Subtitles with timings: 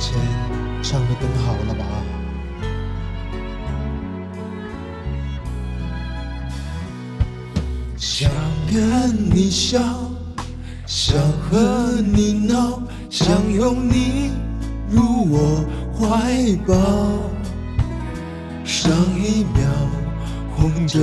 [0.00, 0.18] 前
[0.82, 1.84] 唱的更好了吧？
[7.96, 8.30] 想
[8.72, 9.78] 跟你笑，
[10.86, 14.30] 想和你闹，想拥你
[14.90, 16.74] 入我怀抱。
[18.64, 19.68] 上一秒
[20.56, 20.98] 红着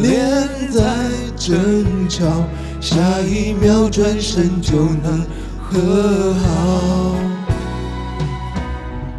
[0.00, 2.26] 脸在争吵，
[2.80, 5.24] 下一秒转身就能
[5.60, 7.31] 和好。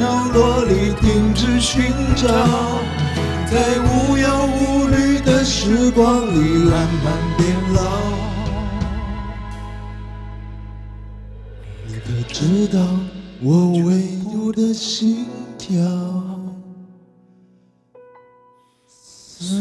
[0.00, 2.26] 角落里停止寻找，
[3.50, 7.80] 在无忧无虑的时光里慢慢变老。
[11.86, 12.80] 你可知道
[13.42, 15.26] 我唯独的心
[15.58, 15.76] 跳？
[18.88, 19.58] 随